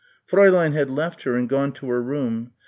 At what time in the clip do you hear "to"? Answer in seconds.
1.73-1.87